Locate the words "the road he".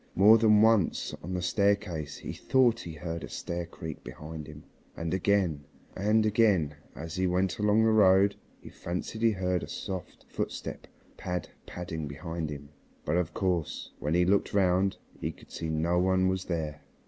7.83-8.69